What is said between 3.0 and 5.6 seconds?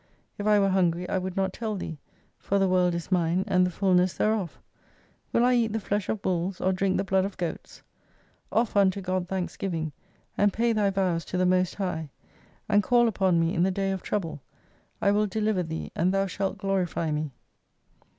mine, and the fulness thereof. Will I